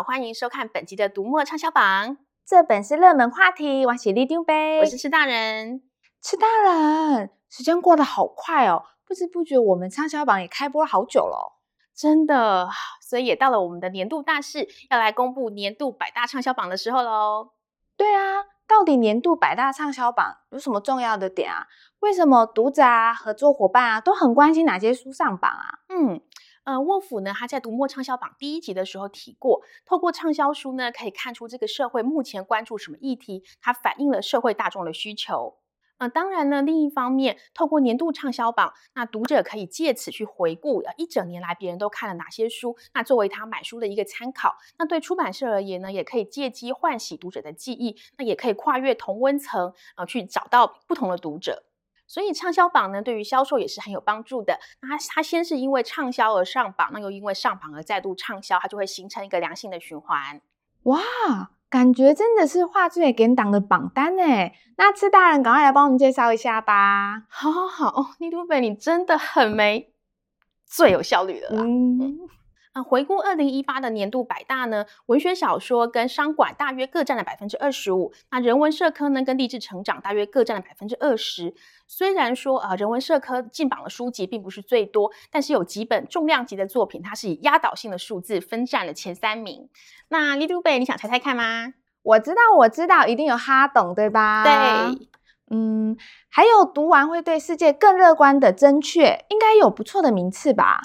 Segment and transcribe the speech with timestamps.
[0.00, 2.16] 好，欢迎收看本集的读墨畅销榜。
[2.46, 5.82] 这本是热门话题，我是里长伯，我是吃大人。
[6.22, 11.58] 吃大人，时间过得好快哦，不知不觉我们畅销榜也开播了好久了，
[11.94, 12.70] 真的。
[13.06, 17.50] 所以也到了我们的年度大事，要来公布年度百大畅销榜的时候喽。
[17.98, 21.66] 对啊，到底年度百大畅销榜有什么重要的点啊？
[21.98, 25.80] 为什么读者啊、合作伙伴啊都很关心哪些书上榜啊？
[25.90, 26.22] 嗯。
[26.64, 35.56] 呃，沃夫呢，他在读墨畅销榜第一集的时候提过，透过畅销书呢，可以看出这个社会目前关注什么议题，它反映了社会大众的需求。
[35.96, 44.54] 呃，当然呢，另一方面，透过年度畅销榜，那读者可以借此去回顾，呃，一整年来别人都看了哪些书，那作为他买书的一个参考。
[44.78, 51.64] 那对出版社而言呢，也可以借机唤醒读者的记忆，那也可以跨越同温层，呃，去找到不同的读者。
[52.10, 54.58] 所以畅销榜呢，对于销售也是很有帮助的。
[54.80, 60.40] 那它它先是因为畅销而上榜，那又因为上榜而再度畅销，它就会形成一个良性的循环。
[60.82, 61.00] 哇，
[61.70, 64.52] 感觉真的是画最给档的榜单诶。
[64.76, 67.26] 那吃大人赶快来帮我们介绍一下吧。
[67.28, 69.92] 好好好哦，里长伯你真的很没
[70.66, 71.62] 最有效率的啦。
[71.62, 72.18] 嗯。
[72.72, 81.52] 啊，回顾二零一八的年度百大呢，文学小说跟商管大约各占了百分之二十五，那人文社科呢跟励志成长大约各占了百分之二十。
[81.88, 89.68] 虽然说啊，人文社科进榜的书籍并不是最多，但是有几本重量级的作品，它是以压倒性的数字分占了前三名。
[90.08, 91.74] 那里长伯，你想猜猜看吗？
[92.02, 94.44] 我知道，我知道，一定有哈董，对吧？
[94.44, 95.08] 对，
[95.50, 95.96] 嗯，
[96.28, 100.80] 还有读完会对世界更乐观的真确，应该有不错的名次吧？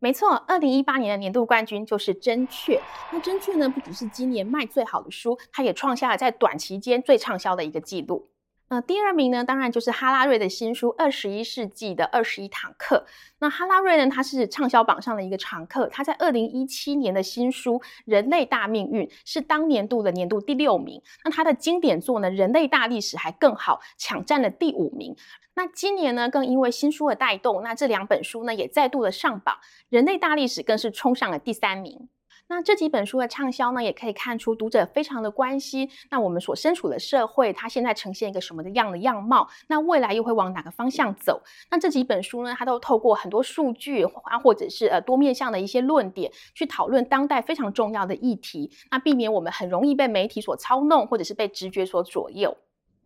[0.00, 2.80] 没错，二零一八年的年度冠军就是真雀。
[3.12, 8.28] 那真雀呢，不只是今年卖最好的书，它也创下了在短期间最畅销的一个记录。
[8.70, 13.06] 那，第二名呢，当然就是哈拉瑞的新书《二十一世纪的二十一堂课》。
[13.38, 15.86] 那哈拉瑞呢，他是畅销榜上的一个常客。
[15.86, 21.00] 他在二零一七年的新书《人类大命运》是当年度的年度第六名。
[21.24, 25.16] 那他的经典作呢，《人类大历史》还更好，抢占了第五名。
[25.54, 29.54] 那今年呢，更因为新书的带动，那这两本书呢，也再度的上榜，
[29.88, 32.10] 《人类大历史》更是冲上了第三名。
[32.48, 35.88] 那这几本书的畅销呢，也可以看出读者非常的关心。
[36.10, 39.48] 那我们所身处的社会，它现在呈现一个什么的样的样貌？
[39.68, 41.42] 那未来又会往哪个方向走？
[41.70, 48.70] 那这几本书呢，它都透过很多数据啊，或者是呃多面向的一些论点，去讨论当代非常重要的议题。
[48.90, 52.56] 那避免我们很容易被媒体所操弄，或者是被直觉所左右。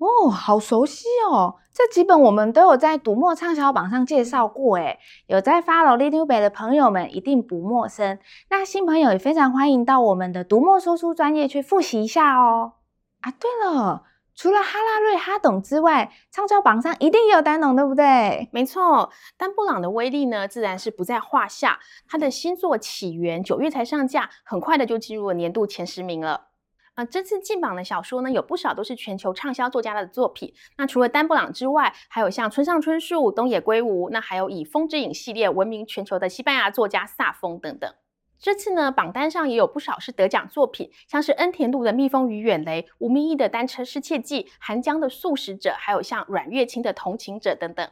[0.03, 1.57] 哦，好熟悉哦！
[1.73, 8.19] 这几本我们都有在读墨畅销榜上介绍过，诶，有在 follow 里长伯的朋友们一定不陌生。
[8.51, 12.73] 那新朋友也非常欢迎到我们的读墨说书专业去复习一下哦。
[13.21, 14.03] 啊，对了，
[14.35, 18.49] 除了哈拉瑞、哈董之外，畅销榜上一定也有丹农，对不对？
[18.51, 21.79] 没错，丹布朗的威力呢，自然是不在话下。
[22.09, 26.49] 他的新作《起源》九月才上架，很快的就进入了年度前十名了。
[26.95, 30.53] 呃，这次进榜的小说呢，有不少都是全球畅销作家的作品。
[30.77, 37.91] 那除了丹布朗之外，还有像村上春树、东野圭吾，那还有以《风之影》系列闻名全球的西班牙作家萨风等等。
[38.39, 47.89] 这次呢，榜单上也有不少是得奖作品，像是恩田路的《蜜蜂与远雷》，吴明益的《单车失窃记》，韩江的《素食者》，还有像阮月清的《同情者》等等。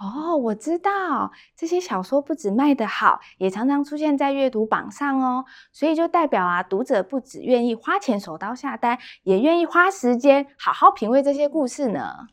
[0.00, 5.44] 哦，我知道这些小说不止卖得好，也常常出现在阅读榜上哦。
[5.72, 12.28] 所以就代表啊，读者不只愿意花钱手刀下单，也愿意花时间好好品味这些故事呢。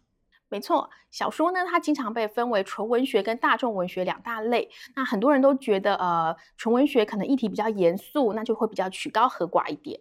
[0.48, 4.70] 没错，小说呢，它经常被分为纯文学跟大众文学两大类。
[4.96, 10.00] 那很多人都觉得，呃，纯文学可能议题比较严肃，那就会比较曲高和寡一点。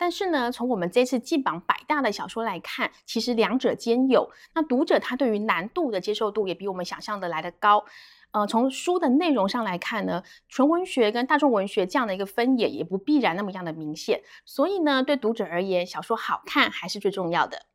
[0.00, 4.30] 但是呢，从我们这次进榜百大的小说来看，其实两者兼有。
[4.54, 7.84] 那读者他对于难度的接受度也比我们想象的来得高。
[8.30, 14.22] 呃，从书的内容上来看呢，纯文学跟大众文学这样的一个分野也不必然那么样的明显。
[14.46, 17.66] 所以呢，对读者而言，小说好看还是最重要的。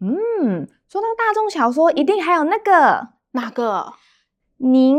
[0.00, 3.94] 嗯，说到大众小说，一定还有那个哪个？
[4.56, 4.98] 您，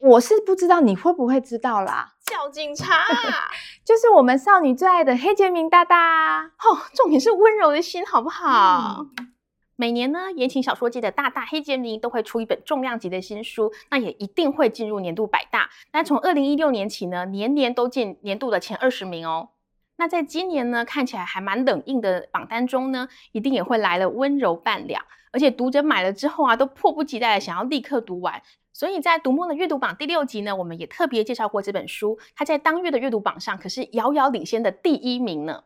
[0.00, 2.14] 我是不知道你会不会知道啦。
[2.32, 3.04] 小警察，
[3.84, 6.78] 就是我们少女最爱的黑洁明大大哦。
[6.94, 9.06] 重点是温柔的心，好不好？
[9.18, 9.32] 嗯、
[9.76, 15.70] 每年呢，言情小说界的大大黑杰明都会出一本重量级的新书，那也一定会进入年度百大。
[15.92, 19.50] 那从二零一六年起呢，年年都进年度的前二十名哦。
[19.98, 25.02] 那在今年呢，看起来还蛮冷硬的榜单中呢，一定也会来了温柔半两，
[25.32, 28.42] 而且读者买了之后啊，都迫不及待的想要立刻读完。
[28.78, 35.64] 所以在读墨的阅读榜第六集呢，我们也特别介绍过这本书，它在当月的阅读榜上可是遥遥领先的第一名呢。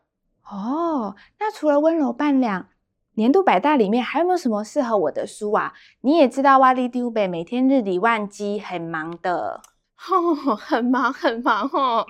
[0.49, 2.69] 哦，那除了温柔半两，
[3.15, 5.73] 年度百大里面还有没有什么适合我的书啊？
[5.99, 9.61] 你也知道，哇里长伯每天日理万机，很忙的。
[10.09, 12.07] 哦， 很忙很忙哦。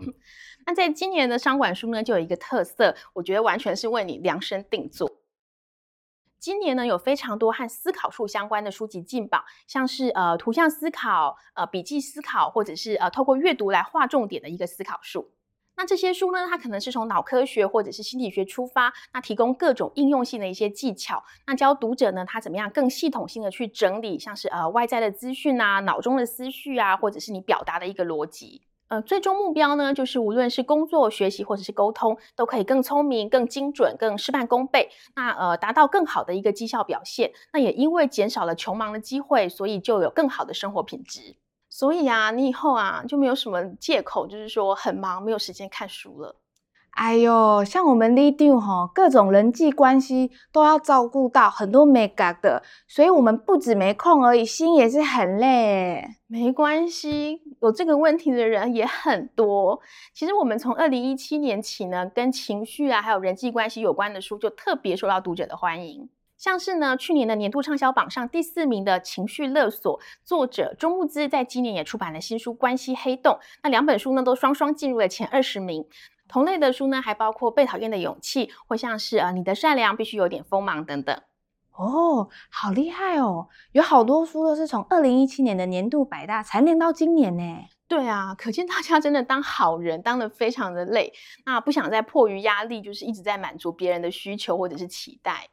[0.68, 5.12] 那在今年的商管书呢，就有一个特色，我觉得完全是为你量身定做。
[6.42, 15.30] 今年呢，有非常多和思考术相关的书籍进榜，像是呃图像思考、呃笔记思考，或者是呃透过阅读来划重点的一个思考术。
[15.76, 28.64] 那这些书呢，它可能是从脑科学或者是心理学出发，那提供各种应用性的一些技巧，那教读者呢，他怎么样更系统性的去整理，像是呃外在的资讯啊、脑中的思绪啊，或者是你表达的一个逻辑。
[28.92, 34.90] 呃，最终目标呢，就是无论是工作、学习或者是沟通，都可以更聪明、更精准、更事半功倍。
[35.16, 37.32] 那呃，达到更好的一个绩效表现。
[37.54, 41.38] 那也因为减少了穷忙的机会，所以就有更好的生活品质。
[41.70, 46.36] 所以啊，你以后啊就没有什么借口，就是说很忙，没有时间看书了。
[46.92, 56.06] 哎呦，像我们里长吼，各种人际关系都要照顾到，很多眉角的，所以我们不止没空而已，心也是很累。
[56.28, 59.80] 没关系，有这个问题的人也很多。
[60.14, 66.10] 其实我们从二零一七年起呢，跟情绪啊还有人际关系有关的书，就特别受到读者的欢迎。
[66.38, 73.34] 像是呢，去年的年度畅销榜上第四名的《情绪勒索》，作者中木资在今年也出版了新书《关系黑洞》，
[73.64, 75.86] 那两本书呢都双双进入了前二十名。
[76.32, 81.22] 同类的书呢，还包括《被讨厌的勇气》，或像是呃，你的善良必须有点锋芒等等。
[81.74, 83.50] 哦，好厉害哦！
[83.74, 87.66] 有好多书都是从二零一七年的年度百大蝉联到今年呢。
[87.88, 91.12] 对啊，可见大家真的当好人当得非常的累，
[91.46, 95.50] 那不想再迫于压力，就是一直在满足别人的需求或者是期待。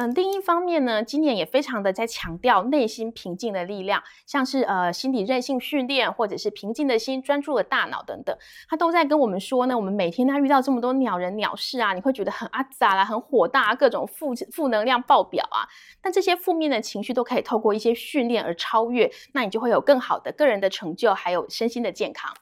[0.00, 8.34] 嗯，另一方面呢，今年也非常的在强调内心平静的力量，像是呃心理韧性训练，或者是平静的心、专注的大脑等等，
[8.66, 15.68] 他都在跟我们说呢，我们每天呢遇到这么多鸟人鸟事啊，你会觉得很阿杂啦，很火大，啊各种负负能量爆表啊，
[16.00, 22.32] 但这些负面的情绪都可以透过一些训练而超越，那你就会有更好的个人的成就，还有身心的健康。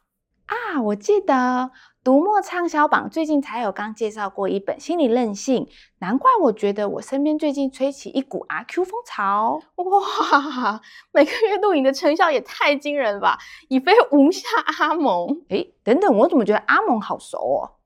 [0.49, 1.71] 啊，我记得
[2.03, 5.67] 读墨畅销榜最近才有刚介绍过一本《心理韧性》，
[5.99, 9.61] 难怪我觉得我身边最近吹起一股阿 Q 风潮。
[9.77, 10.81] 哇，
[11.13, 13.39] 每个月录影的成效也太惊人了吧！
[13.69, 14.49] 已非无下
[14.79, 15.43] 阿蒙。
[15.51, 17.77] 诶，等等，我怎么觉得阿蒙好熟哦？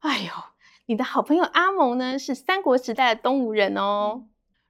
[0.00, 0.30] 哎呦，
[0.86, 4.24] 你的好朋友阿蒙呢，是三国时代的东吴人哦。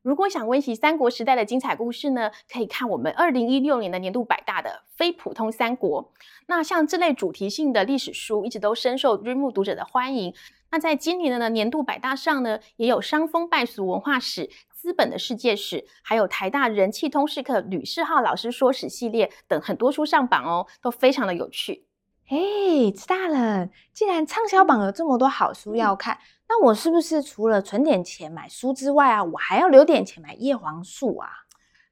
[0.04, 6.04] 如果想温习三国时代的精彩故事呢，可以看我们二零一六年的年度百大的《非普通三国》。
[6.46, 10.34] 那像这类主题性的历史书，一直都深受追慕读者的欢迎。
[10.70, 21.86] 那在今年的呢年度百大上呢，也有伤风败俗文化史、资本的世界史，还有台大人气通识课吕世浩老师说史系列等很多书上榜哦，都非常的有趣。
[22.26, 23.68] 嘿，吃大了！
[23.92, 26.18] 既然畅销榜有这么多好书要看，嗯
[26.48, 31.28] 那我是不是除了存点钱买书之外啊，我还要留点钱买叶黄素啊？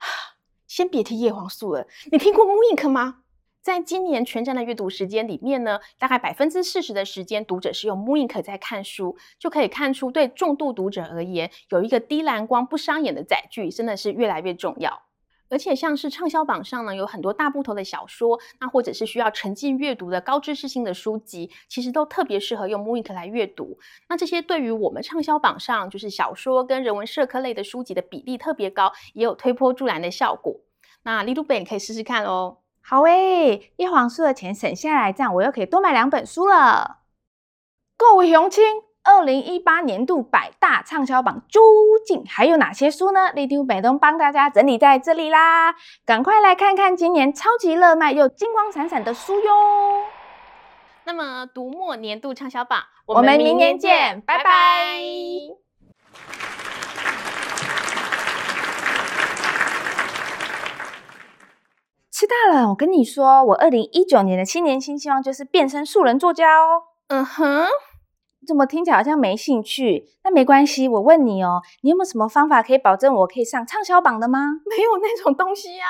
[0.66, 3.24] 先别提叶黄素了，你听过 mooInk 吗？
[3.60, 15.02] 在今年全站的阅读时间里面呢，大概百分之四十的时间读者是用 mooInk 在看书，就可以看出对重度读者而言，有一个低蓝光不伤眼的载具，真的是越来越重要。
[15.52, 23.78] 而且像是畅销榜上呢，有很多大部头的小说，那或者是需要沉浸阅读的高知识性的书籍，其实都特别适合用 mooInk 来阅读。
[24.08, 30.58] 那这些对于我们畅销榜上就是小说跟人文社科类的书籍的比例特别高，也有推波助澜的效果。
[31.02, 32.56] 那里长伯你可以试试看哦。
[32.80, 37.00] 好诶，叶黄素的钱省下来，这样我又可以多买两本书了。
[37.98, 38.91] 各位乡亲。
[39.04, 41.60] 二零一八年度百大畅销榜究
[42.06, 43.32] 竟还有哪些书呢？
[43.32, 45.74] 里长伯都帮大家整理在这里啦，
[46.06, 49.50] 赶快来看看今年超级热卖又金光闪闪的书哟！
[51.04, 54.44] 那么读墨年度畅销榜，我们明年见，拜拜。
[54.44, 55.00] 拜拜
[62.12, 66.84] 吃大了，我跟你说，我二零一九年的新年新希望就是变身素人作家哦。
[67.08, 67.66] 嗯哼。
[68.46, 70.04] 怎么听起来好像没兴趣？
[70.24, 74.40] 那没关系，我问你哦，你有没有什么方法可以保证我可以上畅销榜的吗？
[74.68, 75.86] 没有那种东西呀！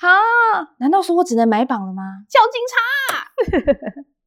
[0.00, 2.02] 啊，难道说我只能买榜了吗？
[2.28, 4.06] 叫警察！